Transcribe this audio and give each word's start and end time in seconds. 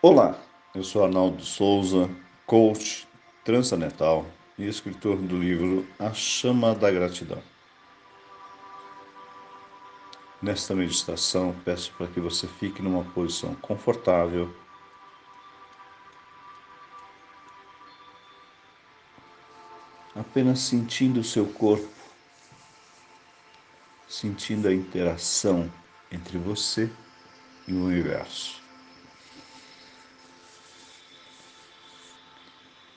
Olá, 0.00 0.40
eu 0.76 0.84
sou 0.84 1.02
Arnaldo 1.02 1.44
Souza, 1.44 2.08
coach 2.46 3.08
transcendental 3.44 4.24
e 4.56 4.64
escritor 4.64 5.16
do 5.16 5.36
livro 5.36 5.88
A 5.98 6.14
Chama 6.14 6.72
da 6.72 6.88
Gratidão. 6.88 7.42
Nesta 10.40 10.72
meditação, 10.72 11.52
peço 11.64 11.92
para 11.94 12.06
que 12.06 12.20
você 12.20 12.46
fique 12.46 12.80
numa 12.80 13.02
posição 13.06 13.56
confortável, 13.56 14.54
apenas 20.14 20.60
sentindo 20.60 21.18
o 21.18 21.24
seu 21.24 21.44
corpo, 21.44 21.90
sentindo 24.06 24.68
a 24.68 24.72
interação 24.72 25.68
entre 26.12 26.38
você 26.38 26.88
e 27.66 27.72
o 27.72 27.84
universo. 27.84 28.57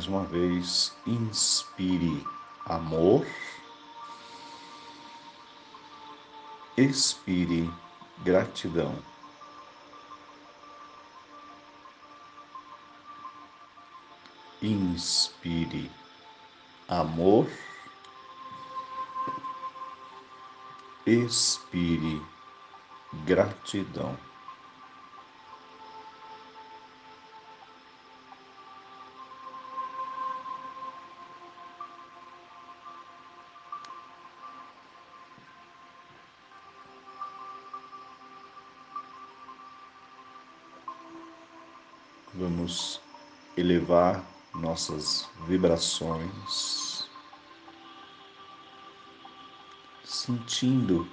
Mais 0.00 0.08
uma 0.08 0.24
vez, 0.24 0.96
inspire 1.06 2.26
amor, 2.64 3.26
expire 6.74 7.70
gratidão. 8.24 8.96
Inspire 14.62 15.90
amor, 16.88 17.46
expire 21.04 22.22
gratidão. 23.26 24.29
Elevar 43.80 44.22
nossas 44.54 45.28
vibrações, 45.46 47.08
sentindo 50.04 51.08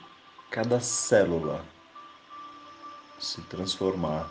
cada 0.51 0.79
célula 0.81 1.65
se 3.19 3.41
transformar 3.43 4.29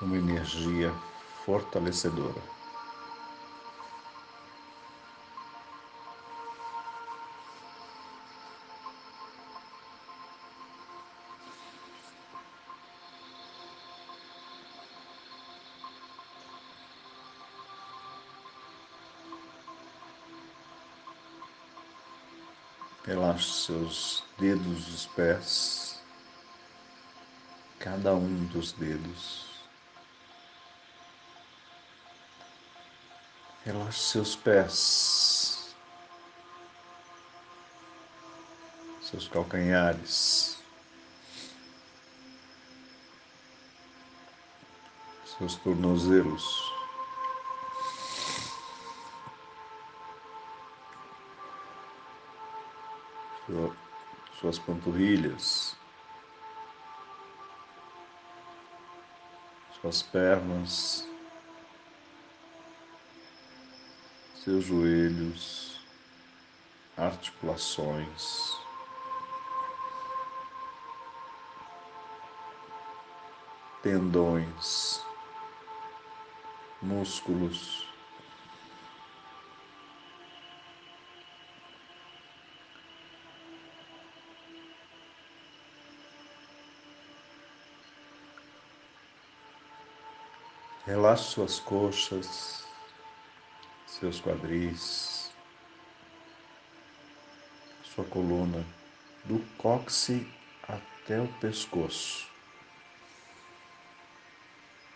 numa 0.00 0.16
energia 0.16 0.94
fortalecedora. 1.44 2.55
Relaxe 23.36 23.66
seus 23.66 24.24
dedos 24.38 24.86
dos 24.86 25.06
pés, 25.08 26.02
cada 27.78 28.14
um 28.14 28.46
dos 28.46 28.72
dedos. 28.72 29.68
Relaxe 33.62 34.00
seus 34.00 34.36
pés, 34.36 35.74
seus 39.02 39.28
calcanhares, 39.28 40.58
seus 45.36 45.56
tornozelos. 45.56 46.75
Suas 54.40 54.58
panturrilhas, 54.58 55.76
suas 59.80 60.02
pernas, 60.02 61.08
seus 64.42 64.64
joelhos, 64.64 65.80
articulações. 66.96 68.56
Tendões, 73.82 75.00
músculos, 76.82 77.85
Relaxe 90.86 91.24
suas 91.30 91.58
coxas, 91.58 92.64
seus 93.88 94.20
quadris, 94.20 95.32
sua 97.82 98.04
coluna, 98.04 98.64
do 99.24 99.40
cóccix 99.58 100.24
até 100.62 101.20
o 101.20 101.26
pescoço. 101.40 102.30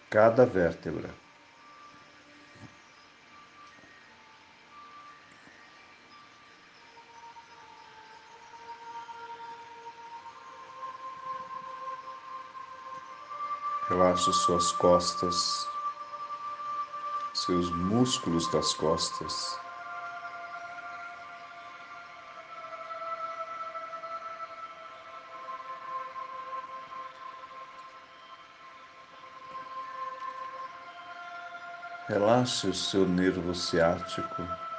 Cada 0.08 0.46
vértebra. 0.46 1.12
Relaxe 13.88 14.32
suas 14.32 14.70
costas, 14.70 15.69
seus 17.50 17.68
músculos 17.72 18.48
das 18.52 18.72
costas. 18.74 19.58
Relaxe 32.06 32.68
o 32.68 32.74
seu 32.74 33.04
nervo 33.04 33.52
ciático. 33.52 34.69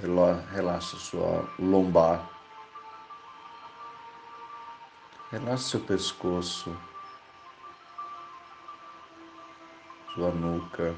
Relaxe 0.00 0.96
sua 0.96 1.46
lombar. 1.58 2.26
Relaxe 5.30 5.64
seu 5.64 5.80
pescoço, 5.80 6.74
sua 10.14 10.30
nuca, 10.30 10.96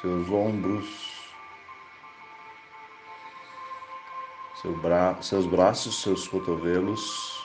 seus 0.00 0.28
ombros, 0.28 1.32
seu 4.60 4.76
bra 4.78 5.22
seus 5.22 5.46
braços, 5.46 6.02
seus 6.02 6.26
cotovelos, 6.26 7.40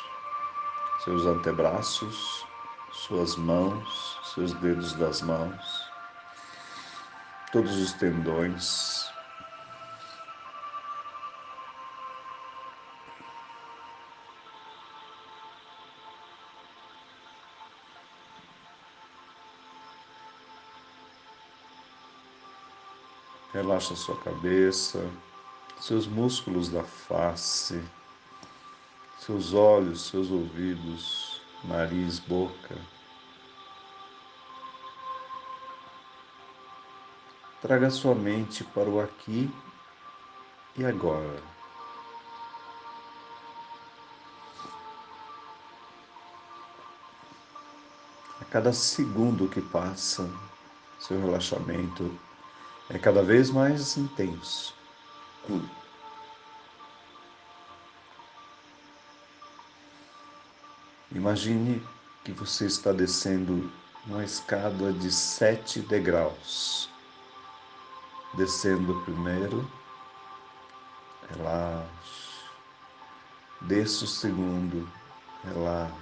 seus 1.03 1.25
antebraços, 1.27 2.45
suas 2.91 3.35
mãos, 3.35 4.19
seus 4.33 4.53
dedos 4.53 4.93
das 4.93 5.21
mãos, 5.21 5.92
todos 7.53 7.77
os 7.77 7.93
tendões. 7.93 9.13
Relaxa 23.53 23.95
sua 23.95 24.17
cabeça, 24.17 25.07
seus 25.79 26.07
músculos 26.07 26.69
da 26.69 26.83
face, 26.83 27.79
seus 29.19 29.53
olhos, 29.53 30.07
seus 30.07 30.31
ouvidos, 30.31 31.39
nariz, 31.63 32.17
boca. 32.17 32.92
Traga 37.63 37.89
sua 37.89 38.13
mente 38.13 38.61
para 38.61 38.89
o 38.89 38.99
aqui 38.99 39.49
e 40.75 40.83
agora. 40.83 41.41
A 48.41 48.43
cada 48.51 48.73
segundo 48.73 49.47
que 49.47 49.61
passa, 49.61 50.29
seu 50.99 51.21
relaxamento 51.21 52.13
é 52.89 52.99
cada 52.99 53.23
vez 53.23 53.49
mais 53.49 53.95
intenso. 53.95 54.75
Imagine 61.13 61.81
que 62.25 62.33
você 62.33 62.65
está 62.65 62.91
descendo 62.91 63.71
uma 64.05 64.21
escada 64.25 64.91
de 64.91 65.09
sete 65.09 65.79
degraus. 65.79 66.91
Descendo 68.35 68.99
primeiro, 69.01 69.69
relaxe. 71.29 72.33
Desça 73.61 74.05
o 74.05 74.07
segundo, 74.07 74.91
relaxe. 75.43 75.93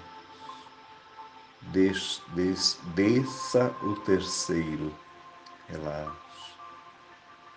Des, 1.74 2.22
des, 2.30 2.80
desça 2.96 3.76
o 3.84 3.96
terceiro, 3.98 4.96
relaxe. 5.68 6.56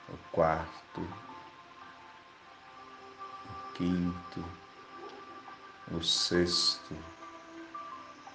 O 0.09 0.17
quarto, 0.33 1.01
o 3.49 3.73
quinto, 3.75 4.45
o 5.93 6.03
sexto, 6.03 6.97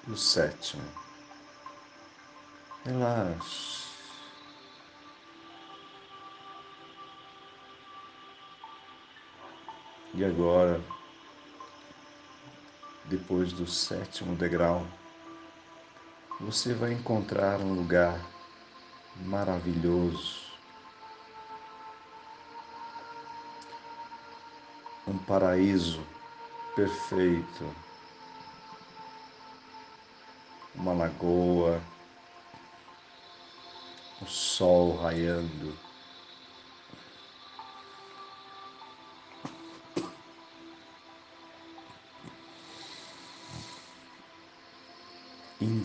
o 0.08 0.16
sétimo. 0.16 0.90
Relaxe. 2.86 3.89
E 10.20 10.26
agora, 10.26 10.84
depois 13.06 13.54
do 13.54 13.66
sétimo 13.66 14.36
degrau, 14.36 14.86
você 16.42 16.74
vai 16.74 16.92
encontrar 16.92 17.62
um 17.62 17.74
lugar 17.74 18.20
maravilhoso, 19.16 20.42
um 25.08 25.18
paraíso 25.18 26.06
perfeito. 26.76 27.74
Uma 30.76 30.92
lagoa, 30.92 31.82
o 34.22 34.26
sol 34.26 34.98
raiando. 34.98 35.89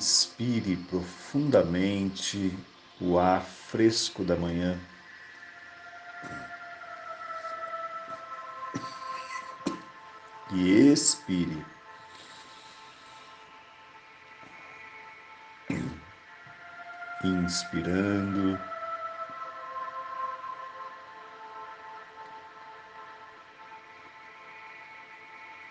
Inspire 0.05 0.77
profundamente 0.91 2.55
o 3.01 3.19
ar 3.19 3.43
fresco 3.43 4.23
da 4.23 4.37
manhã. 4.37 4.79
E 10.53 10.93
expire 10.93 11.65
inspirando. 17.25 18.61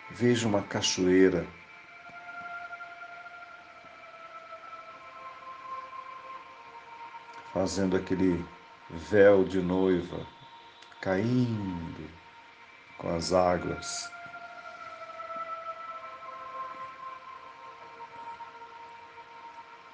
Veja 0.09 0.47
uma 0.47 0.63
cachoeira. 0.63 1.45
Fazendo 7.63 7.95
aquele 7.95 8.45
véu 8.89 9.45
de 9.45 9.61
noiva 9.61 10.19
caindo 10.99 12.09
com 12.97 13.15
as 13.15 13.31
águas. 13.31 14.11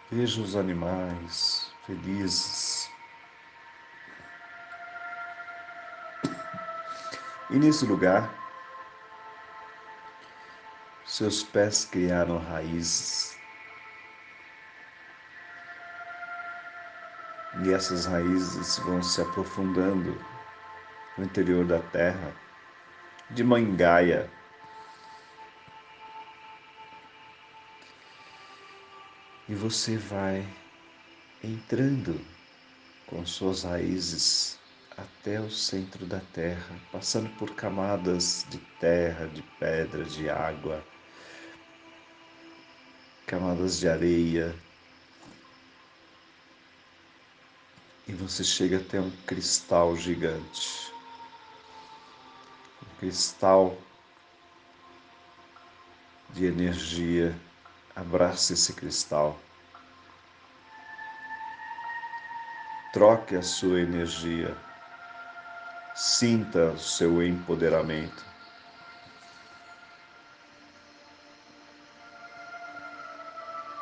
Veja 0.09 0.41
os 0.41 0.55
animais 0.55 1.71
felizes. 1.85 2.89
E 7.51 7.59
nesse 7.59 7.85
lugar, 7.85 8.33
seus 11.05 11.43
pés 11.43 11.85
criaram 11.85 12.39
raízes. 12.39 13.37
E 17.57 17.71
essas 17.71 18.05
raízes 18.05 18.77
vão 18.79 19.01
se 19.01 19.21
aprofundando 19.21 20.15
no 21.17 21.25
interior 21.25 21.65
da 21.65 21.79
terra, 21.79 22.33
de 23.29 23.43
mangaia 23.43 24.29
e 29.49 29.55
você 29.55 29.97
vai 29.97 30.47
entrando 31.43 32.21
com 33.07 33.25
suas 33.25 33.63
raízes 33.63 34.59
até 34.95 35.39
o 35.39 35.49
centro 35.49 36.05
da 36.05 36.19
terra, 36.19 36.75
passando 36.91 37.29
por 37.35 37.55
camadas 37.55 38.45
de 38.47 38.59
terra, 38.79 39.25
de 39.25 39.41
pedra, 39.59 40.03
de 40.03 40.29
água, 40.29 40.83
camadas 43.25 43.79
de 43.79 43.89
areia. 43.89 44.53
E 48.09 48.11
você 48.11 48.43
chega 48.43 48.77
até 48.77 48.99
um 48.99 49.11
cristal 49.27 49.95
gigante. 49.95 50.91
Um 52.81 52.99
cristal 52.99 53.77
de 56.31 56.47
energia 56.47 57.39
Abrace 57.95 58.53
esse 58.53 58.73
cristal. 58.73 59.37
Troque 62.91 63.35
a 63.35 63.43
sua 63.43 63.79
energia. 63.81 64.57
Sinta 65.93 66.71
o 66.71 66.79
seu 66.79 67.21
empoderamento. 67.21 68.25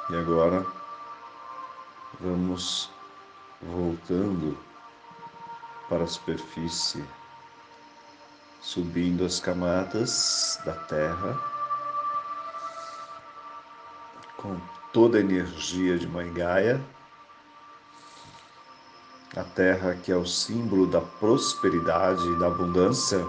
E 0.09 0.15
agora 0.15 0.65
vamos 2.19 2.89
voltando 3.61 4.57
para 5.89 6.03
a 6.03 6.07
superfície, 6.07 7.03
subindo 8.61 9.25
as 9.25 9.39
camadas 9.39 10.59
da 10.65 10.73
terra 10.73 11.37
com 14.37 14.59
toda 14.93 15.17
a 15.17 15.21
energia 15.21 15.97
de 15.97 16.07
Mãe 16.07 16.31
Gaia, 16.33 16.81
a 19.35 19.43
terra 19.43 19.95
que 19.95 20.11
é 20.11 20.15
o 20.15 20.25
símbolo 20.25 20.87
da 20.87 21.01
prosperidade 21.01 22.25
e 22.27 22.39
da 22.39 22.47
abundância 22.47 23.23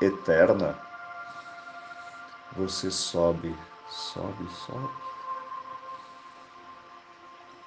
eterna, 0.00 0.78
você 2.56 2.90
sobe, 2.90 3.54
sobe, 3.88 4.48
sobe. 4.66 4.88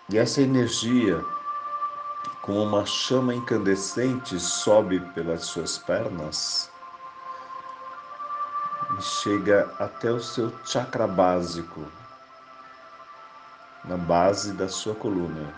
E 0.09 0.17
essa 0.17 0.41
energia, 0.41 1.23
como 2.49 2.63
uma 2.63 2.83
chama 2.83 3.35
incandescente, 3.35 4.39
sobe 4.39 4.99
pelas 5.13 5.45
suas 5.45 5.77
pernas 5.77 6.71
e 8.97 9.01
chega 9.03 9.71
até 9.77 10.11
o 10.11 10.19
seu 10.19 10.51
chakra 10.65 11.05
básico, 11.05 11.85
na 13.85 13.97
base 13.97 14.53
da 14.53 14.67
sua 14.67 14.95
coluna, 14.95 15.53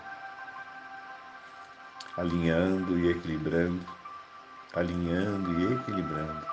alinhando 2.18 2.98
e 2.98 3.10
equilibrando, 3.10 3.86
alinhando 4.74 5.50
e 5.60 5.72
equilibrando. 5.72 6.51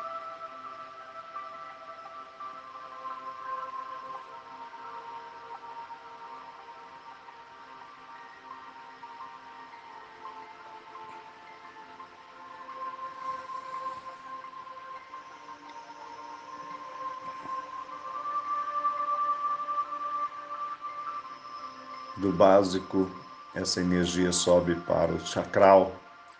Do 22.19 22.31
básico, 22.31 23.09
essa 23.53 23.81
energia 23.81 24.31
sobe 24.31 24.75
para 24.75 25.11
o 25.11 25.25
chakral 25.25 25.91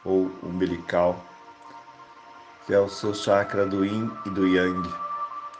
ou 0.04 0.32
umbilical, 0.44 1.24
que 2.66 2.74
é 2.74 2.80
o 2.80 2.90
seu 2.90 3.14
chakra 3.14 3.66
do 3.66 3.84
yin 3.84 4.12
e 4.26 4.30
do 4.30 4.48
yang, 4.48 4.88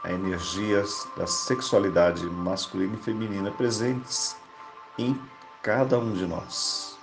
a 0.04 0.12
energias 0.12 1.06
da 1.16 1.26
sexualidade 1.26 2.24
masculina 2.24 2.94
e 2.94 3.02
feminina 3.02 3.50
presentes 3.50 4.36
em 4.98 5.20
cada 5.62 5.98
um 5.98 6.12
de 6.12 6.26
nós. 6.26 6.98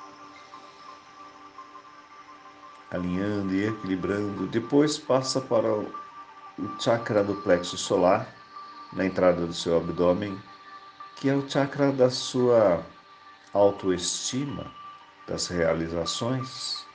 Alinhando 2.90 3.54
e 3.54 3.68
equilibrando, 3.68 4.48
depois 4.48 4.98
passa 4.98 5.42
para 5.42 5.68
o 5.68 5.92
chakra 6.80 7.24
do 7.24 7.36
plexo 7.36 7.78
solar, 7.78 8.28
na 8.94 9.06
entrada 9.06 9.46
do 9.46 9.54
seu 9.54 9.78
abdômen, 9.78 10.42
que 11.18 11.30
é 11.30 11.36
o 11.36 11.48
chakra 11.50 11.92
da 11.92 12.10
sua 12.10 12.82
autoestima 13.58 14.72
das 15.28 15.48
realizações. 15.48 16.86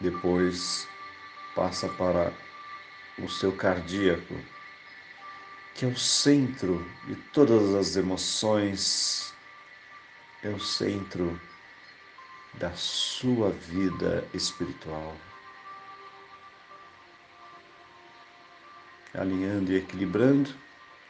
Depois 0.00 0.88
passa 1.54 1.88
para 1.90 2.32
o 3.18 3.28
seu 3.28 3.56
cardíaco, 3.56 4.34
que 5.74 5.84
é 5.84 5.88
o 5.88 5.96
centro 5.96 6.84
de 7.06 7.14
todas 7.32 7.74
as 7.74 7.96
emoções, 7.96 9.32
é 10.42 10.48
o 10.48 10.58
centro 10.58 11.40
da 12.54 12.72
sua 12.72 13.50
vida 13.50 14.26
espiritual. 14.34 15.16
Alinhando 19.14 19.72
e 19.72 19.76
equilibrando 19.76 20.52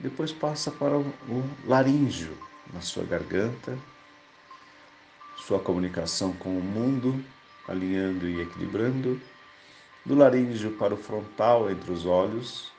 depois 0.02 0.32
passa 0.32 0.70
para 0.70 0.98
o 0.98 1.04
laríngeo, 1.64 2.36
na 2.72 2.80
sua 2.80 3.04
garganta, 3.04 3.78
sua 5.46 5.60
comunicação 5.60 6.32
com 6.32 6.58
o 6.58 6.60
mundo, 6.60 7.24
alinhando 7.68 8.28
e 8.28 8.40
equilibrando. 8.40 9.20
Do 10.04 10.16
laríngeo 10.16 10.72
para 10.72 10.92
o 10.92 10.96
frontal, 10.96 11.70
entre 11.70 11.92
os 11.92 12.04
olhos. 12.04 12.72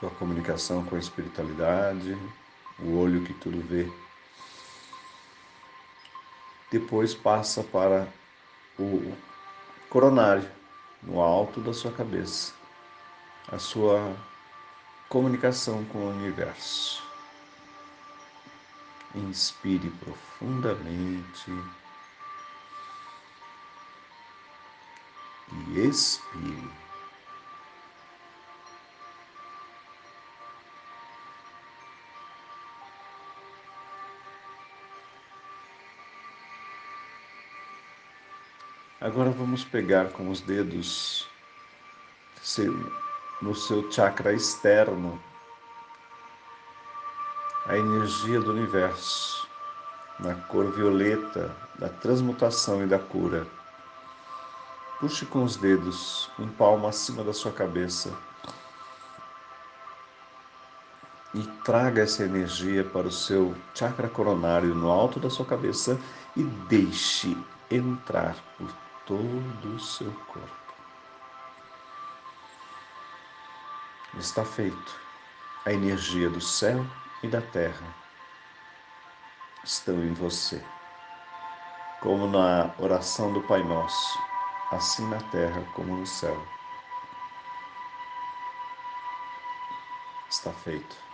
Sua 0.00 0.10
comunicação 0.10 0.84
com 0.84 0.96
a 0.96 0.98
espiritualidade, 0.98 2.16
o 2.80 2.98
olho 2.98 3.24
que 3.24 3.34
tudo 3.34 3.60
vê. 3.60 3.88
Depois 6.72 7.14
passa 7.14 7.62
para 7.62 8.08
o 8.78 9.16
coronário, 9.88 10.57
no 11.02 11.20
alto 11.20 11.60
da 11.60 11.72
sua 11.72 11.92
cabeça, 11.92 12.52
a 13.50 13.58
sua 13.58 14.16
comunicação 15.08 15.84
com 15.86 15.98
o 15.98 16.10
universo. 16.10 17.02
Inspire 19.14 19.90
profundamente 19.90 21.50
e 25.52 25.80
expire. 25.80 26.87
Agora 39.08 39.30
vamos 39.30 39.64
pegar 39.64 40.10
com 40.10 40.28
os 40.28 40.42
dedos 40.42 41.26
no 43.40 43.54
seu 43.54 43.90
chakra 43.90 44.34
externo 44.34 45.18
a 47.64 47.78
energia 47.78 48.38
do 48.38 48.50
universo, 48.50 49.48
na 50.20 50.34
cor 50.34 50.70
violeta 50.72 51.56
da 51.78 51.88
transmutação 51.88 52.84
e 52.84 52.86
da 52.86 52.98
cura. 52.98 53.46
Puxe 55.00 55.24
com 55.24 55.42
os 55.42 55.56
dedos 55.56 56.30
um 56.38 56.46
palmo 56.46 56.86
acima 56.86 57.24
da 57.24 57.32
sua 57.32 57.50
cabeça 57.50 58.12
e 61.32 61.42
traga 61.64 62.02
essa 62.02 62.24
energia 62.24 62.84
para 62.84 63.06
o 63.06 63.12
seu 63.12 63.54
chakra 63.74 64.06
coronário 64.06 64.74
no 64.74 64.90
alto 64.90 65.18
da 65.18 65.30
sua 65.30 65.46
cabeça 65.46 65.98
e 66.36 66.42
deixe 66.42 67.34
entrar 67.70 68.36
por 68.58 68.68
todo 69.08 69.74
o 69.74 69.80
seu 69.80 70.12
corpo. 70.26 70.74
Está 74.18 74.44
feito. 74.44 75.00
A 75.64 75.72
energia 75.72 76.28
do 76.28 76.40
céu 76.40 76.84
e 77.22 77.28
da 77.28 77.40
terra 77.40 77.86
estão 79.64 80.04
em 80.04 80.12
você. 80.12 80.62
Como 82.00 82.26
na 82.26 82.74
oração 82.78 83.32
do 83.32 83.40
Pai 83.42 83.62
Nosso, 83.62 84.18
assim 84.70 85.08
na 85.08 85.20
terra 85.30 85.62
como 85.74 85.96
no 85.96 86.06
céu. 86.06 86.46
Está 90.28 90.52
feito. 90.52 91.07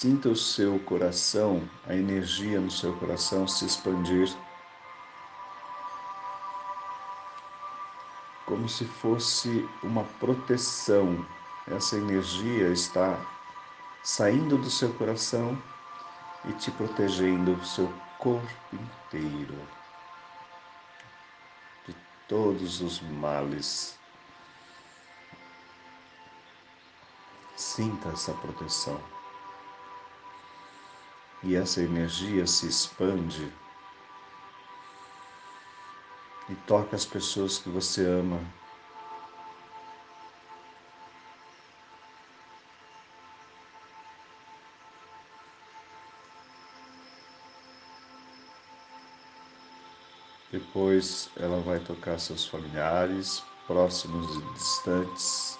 Sinta 0.00 0.30
o 0.30 0.34
seu 0.34 0.78
coração, 0.78 1.68
a 1.86 1.94
energia 1.94 2.58
no 2.58 2.70
seu 2.70 2.96
coração 2.96 3.46
se 3.46 3.66
expandir 3.66 4.34
como 8.46 8.66
se 8.66 8.86
fosse 8.86 9.68
uma 9.82 10.04
proteção. 10.18 11.22
Essa 11.66 11.98
energia 11.98 12.68
está 12.68 13.14
saindo 14.02 14.56
do 14.56 14.70
seu 14.70 14.90
coração 14.94 15.62
e 16.46 16.54
te 16.54 16.70
protegendo 16.70 17.52
o 17.52 17.66
seu 17.66 17.92
corpo 18.18 18.48
inteiro 18.72 19.68
de 21.86 21.94
todos 22.26 22.80
os 22.80 23.02
males. 23.02 23.98
Sinta 27.54 28.08
essa 28.08 28.32
proteção 28.32 29.19
e 31.42 31.56
essa 31.56 31.80
energia 31.80 32.46
se 32.46 32.66
expande 32.66 33.50
e 36.48 36.54
toca 36.66 36.96
as 36.96 37.04
pessoas 37.04 37.58
que 37.58 37.68
você 37.68 38.04
ama. 38.04 38.40
Depois 50.50 51.30
ela 51.36 51.60
vai 51.60 51.78
tocar 51.78 52.18
seus 52.18 52.44
familiares, 52.44 53.40
próximos 53.68 54.26
e 54.36 54.52
distantes. 54.54 55.59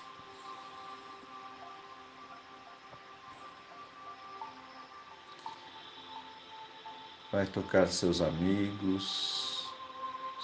Vai 7.32 7.46
tocar 7.46 7.86
seus 7.86 8.20
amigos, 8.20 9.68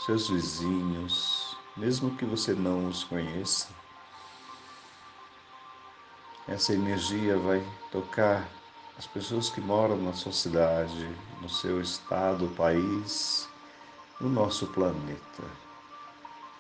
seus 0.05 0.29
vizinhos, 0.29 1.57
mesmo 1.77 2.17
que 2.17 2.25
você 2.25 2.55
não 2.55 2.89
os 2.89 3.03
conheça. 3.03 3.69
Essa 6.47 6.75
energia 6.75 7.37
vai 7.39 7.61
tocar 7.91 8.49
as 8.97 9.07
pessoas 9.07 9.51
que 9.51 9.61
moram 9.61 9.97
na 9.97 10.13
sua 10.13 10.33
cidade, 10.33 11.09
no 11.43 11.49
seu 11.49 11.81
estado, 11.81 12.47
país, 12.57 13.49
no 14.21 14.29
nosso 14.29 14.67
planeta. 14.69 15.43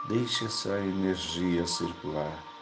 Deixe 0.08 0.44
essa 0.44 0.78
energia 0.80 1.66
circular. 1.66 2.55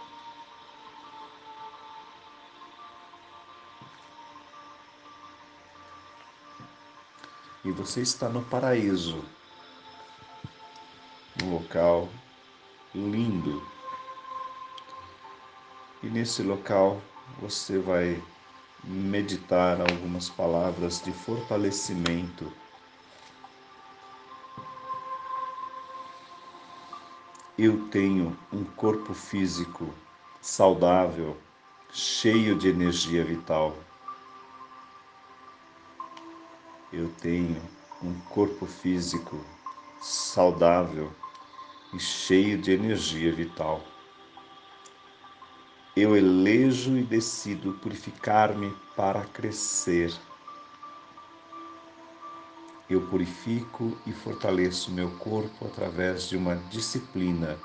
E 7.65 7.71
você 7.71 8.03
está 8.03 8.29
no 8.29 8.43
paraíso, 8.45 9.25
um 11.43 11.51
local 11.51 12.09
lindo. 12.95 13.67
E 16.03 16.07
nesse 16.07 16.43
local 16.43 17.01
você 17.41 17.79
vai 17.79 18.23
meditar 18.85 19.81
algumas 19.81 20.29
palavras 20.29 21.03
de 21.03 21.11
fortalecimento. 21.11 22.53
Eu 27.57 27.89
tenho 27.89 28.37
um 28.53 28.65
corpo 28.65 29.15
físico 29.15 29.89
saudável, 30.41 31.37
cheio 31.91 32.59
de 32.59 32.69
energia 32.69 33.25
vital. 33.25 33.75
Eu 36.97 37.09
tenho 37.21 37.61
um 38.01 38.15
corpo 38.29 38.67
físico 38.67 39.45
saudável 40.01 41.13
e 41.93 41.99
cheio 41.99 42.57
de 42.57 42.71
energia 42.71 43.33
vital. 43.33 43.83
Eu 45.97 46.17
elejo 46.17 46.97
e 46.97 47.03
decido 47.03 47.73
purificar-me 47.83 48.73
para 48.95 49.25
crescer. 49.25 50.15
Eu 52.89 53.05
purifico 53.09 53.99
e 54.07 54.13
fortaleço 54.13 54.93
meu 54.93 55.11
corpo 55.19 55.67
através 55.67 56.29
de 56.29 56.37
uma 56.37 56.55
disciplina 56.71 57.59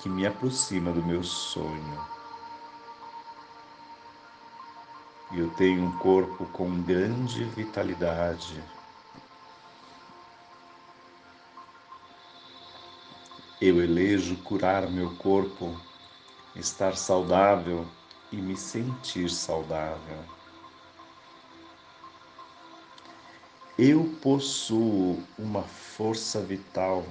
que 0.00 0.08
me 0.08 0.26
aproxima 0.26 0.90
do 0.90 1.04
meu 1.04 1.22
sonho. 1.22 2.19
Eu 5.32 5.48
tenho 5.48 5.84
um 5.84 5.96
corpo 5.98 6.44
com 6.46 6.82
grande 6.82 7.44
vitalidade. 7.44 8.60
Eu 13.60 13.80
elejo 13.80 14.36
curar 14.38 14.90
meu 14.90 15.14
corpo 15.16 15.80
estar 16.56 16.96
saudável 16.96 17.86
e 18.32 18.36
me 18.36 18.56
sentir 18.56 19.30
saudável. 19.30 20.18
Eu 23.78 24.18
possuo 24.20 25.22
uma 25.38 25.62
força 25.62 26.40
vital 26.40 27.06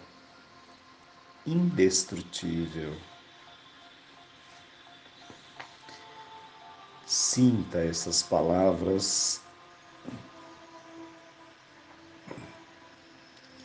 indestrutível. 1.46 2.94
Sinta 7.10 7.80
essas 7.80 8.22
palavras. 8.22 9.42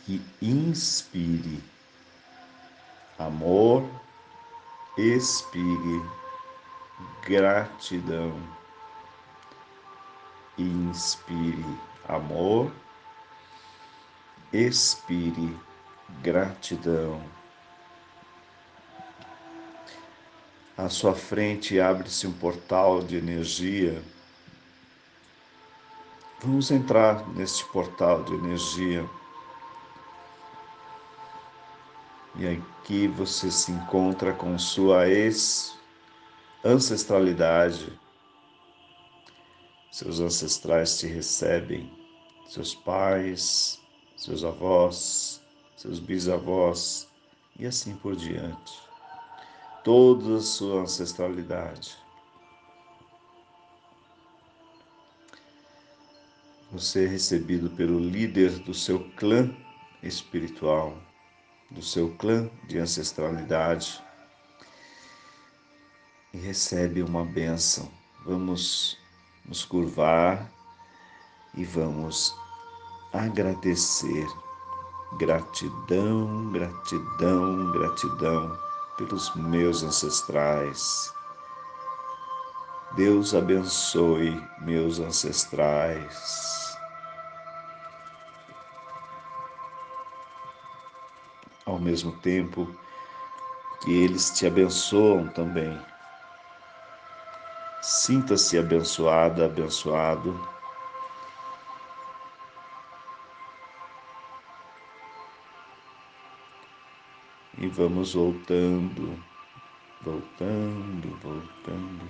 E 0.07 0.21
inspire. 0.41 1.63
Amor 3.17 3.87
expire. 4.97 6.01
Gratidão, 7.23 8.39
inspire. 10.57 11.65
Amor, 12.07 12.71
expire. 14.53 15.57
Gratidão. 16.21 17.21
À 20.77 20.89
sua 20.89 21.15
frente 21.15 21.79
abre-se 21.79 22.27
um 22.27 22.33
portal 22.33 23.01
de 23.01 23.15
energia. 23.15 24.03
Vamos 26.41 26.69
entrar 26.69 27.25
neste 27.29 27.63
portal 27.71 28.25
de 28.25 28.33
energia. 28.33 29.09
E 32.37 32.45
aqui 32.45 33.07
você 33.07 33.49
se 33.49 33.71
encontra 33.71 34.33
com 34.33 34.59
sua 34.59 35.07
ex-ancestralidade. 35.07 37.97
Seus 39.89 40.19
ancestrais 40.19 40.99
te 40.99 41.07
recebem, 41.07 41.89
seus 42.49 42.75
pais, 42.75 43.79
seus 44.17 44.43
avós, 44.43 45.41
seus 45.77 45.99
bisavós 45.99 47.07
e 47.57 47.65
assim 47.65 47.95
por 47.95 48.13
diante. 48.13 48.84
Toda 49.85 50.37
a 50.37 50.41
sua 50.41 50.81
ancestralidade. 50.81 51.95
Você 56.71 57.05
é 57.05 57.07
recebido 57.07 57.69
pelo 57.69 57.99
líder 57.99 58.57
do 58.63 58.73
seu 58.73 59.11
clã 59.11 59.55
espiritual 60.01 60.97
do 61.69 61.83
seu 61.83 62.15
clã 62.15 62.49
de 62.67 62.79
ancestralidade 62.79 64.03
e 66.33 66.39
recebe 66.39 67.03
uma 67.03 67.23
bênção. 67.23 67.87
Vamos 68.25 68.97
nos 69.45 69.63
curvar 69.63 70.51
e 71.53 71.63
vamos 71.63 72.35
agradecer. 73.13 74.27
Gratidão, 75.19 76.51
gratidão, 76.51 77.71
gratidão 77.71 78.64
pelos 78.97 79.33
meus 79.35 79.83
ancestrais. 79.83 81.13
Deus 82.95 83.35
abençoe 83.35 84.41
meus 84.61 84.99
ancestrais. 84.99 86.55
ao 91.65 91.79
mesmo 91.79 92.11
tempo 92.11 92.73
que 93.83 93.91
eles 93.91 94.31
te 94.31 94.45
abençoam 94.45 95.27
também. 95.27 95.77
Sinta-se 97.81 98.57
abençoada, 98.57 99.45
abençoado. 99.45 100.54
Vamos 107.75 108.13
voltando, 108.13 109.21
voltando, 110.01 111.09
voltando, 111.21 112.09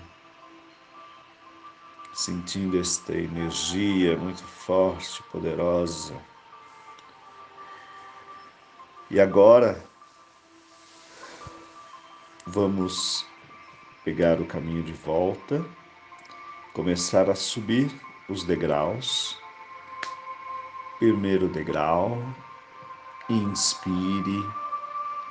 sentindo 2.14 2.80
esta 2.80 3.14
energia 3.14 4.16
muito 4.16 4.44
forte, 4.44 5.24
poderosa. 5.32 6.16
E 9.10 9.20
agora 9.20 9.84
vamos 12.46 13.26
pegar 14.04 14.40
o 14.40 14.46
caminho 14.46 14.84
de 14.84 14.94
volta, 14.94 15.66
começar 16.74 17.28
a 17.28 17.36
subir 17.36 17.90
os 18.30 18.44
degraus. 18.44 19.36
Primeiro 21.00 21.48
degrau, 21.48 22.20
inspire, 23.28 24.65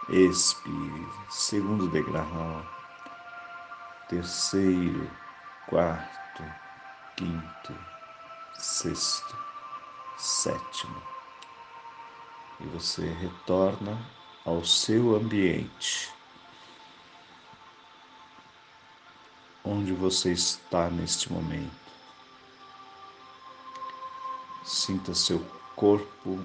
expire. 0.09 1.09
Segundo 1.31 1.89
degrau, 1.89 2.65
terceiro, 4.09 5.11
quarto, 5.69 6.43
quinto, 7.17 7.75
sexto, 8.55 9.37
sétimo 10.17 11.15
e 12.61 12.67
você 12.67 13.07
retorna 13.07 13.99
ao 14.45 14.65
seu 14.65 15.17
ambiente, 15.17 16.13
onde 19.65 19.93
você 19.93 20.33
está 20.33 20.89
neste 20.91 21.33
momento. 21.33 21.85
Sinta 24.65 25.15
seu 25.15 25.41
corpo, 25.75 26.45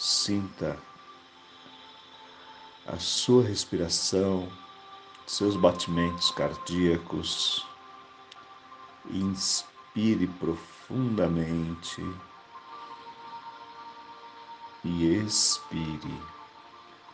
sinta 0.00 0.78
a 2.86 2.98
sua 2.98 3.42
respiração, 3.42 4.50
seus 5.26 5.56
batimentos 5.56 6.30
cardíacos. 6.30 7.66
Inspire 9.10 10.26
profundamente 10.26 12.02
e 14.82 15.04
expire. 15.04 16.20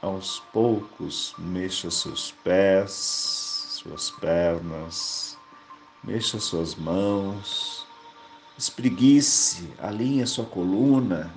Aos 0.00 0.38
poucos, 0.52 1.34
mexa 1.38 1.90
seus 1.90 2.30
pés, 2.44 2.92
suas 3.82 4.10
pernas, 4.10 5.36
mexa 6.04 6.38
suas 6.38 6.76
mãos, 6.76 7.84
espreguice, 8.56 9.74
alinhe 9.78 10.24
sua 10.24 10.44
coluna. 10.44 11.34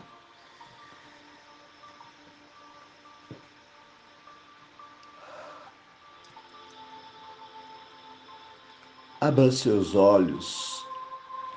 Abra 9.29 9.51
seus 9.51 9.93
olhos 9.93 10.83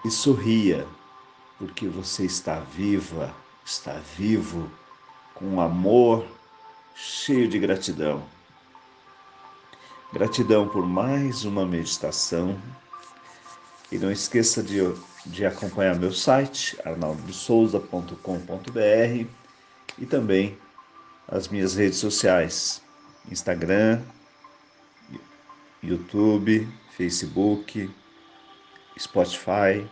e 0.04 0.10
sorria, 0.10 0.86
porque 1.56 1.88
você 1.88 2.26
está 2.26 2.60
viva, 2.60 3.34
está 3.64 3.94
vivo, 4.14 4.70
com 5.34 5.58
amor, 5.58 6.26
cheio 6.94 7.48
de 7.48 7.58
gratidão. 7.58 8.22
Gratidão 10.12 10.68
por 10.68 10.86
mais 10.86 11.46
uma 11.46 11.64
meditação. 11.64 12.60
E 13.90 13.96
não 13.96 14.12
esqueça 14.12 14.62
de, 14.62 14.80
de 15.24 15.46
acompanhar 15.46 15.96
meu 15.96 16.12
site, 16.12 16.78
arnaldosouza.com.br 16.84 19.26
e 19.98 20.04
também 20.04 20.58
as 21.26 21.48
minhas 21.48 21.74
redes 21.74 21.96
sociais, 21.96 22.82
Instagram, 23.30 24.02
YouTube, 25.82 26.68
Facebook, 26.96 27.90
Spotify, 28.98 29.84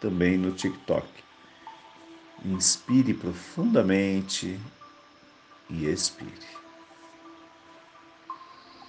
também 0.00 0.38
no 0.38 0.52
TikTok. 0.52 1.06
Inspire 2.44 3.14
profundamente 3.14 4.60
e 5.70 5.86
expire. 5.86 6.61